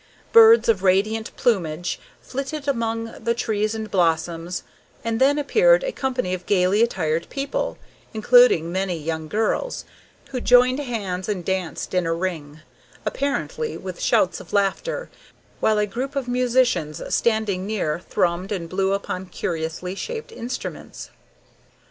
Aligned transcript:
Birds 0.33 0.67
of 0.67 0.81
radiant 0.81 1.29
plumage 1.37 1.99
flitted 2.23 2.67
among 2.67 3.23
the 3.23 3.35
trees 3.35 3.75
and 3.75 3.91
blossoms, 3.91 4.63
and 5.03 5.21
then 5.21 5.37
appeared 5.37 5.83
a 5.83 5.91
company 5.91 6.33
of 6.33 6.47
gayly 6.47 6.81
attired 6.81 7.29
people, 7.29 7.77
including 8.11 8.71
many 8.71 8.97
young 8.97 9.27
girls, 9.27 9.85
who 10.31 10.41
joined 10.41 10.79
hands 10.79 11.29
and 11.29 11.45
danced 11.45 11.93
in 11.93 12.07
a 12.07 12.13
ring, 12.15 12.61
apparently 13.05 13.77
with 13.77 14.01
shouts 14.01 14.39
of 14.39 14.53
laughter, 14.53 15.11
while 15.59 15.77
a 15.77 15.85
group 15.85 16.15
of 16.15 16.27
musicians 16.27 16.99
standing 17.13 17.67
near 17.67 17.99
thrummed 17.99 18.51
and 18.51 18.69
blew 18.69 18.93
upon 18.93 19.27
curiously 19.27 19.93
shaped 19.93 20.31
instruments. 20.31 21.11